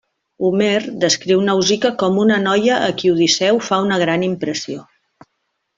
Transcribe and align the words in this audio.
Homer 0.47 0.79
descriu 1.03 1.43
Nausica 1.49 1.91
com 2.05 2.17
una 2.25 2.41
noia 2.47 2.79
a 2.89 2.89
qui 3.03 3.13
Odisseu 3.17 3.61
fa 3.69 3.83
una 3.89 4.01
gran 4.07 4.25
impressió. 4.33 4.87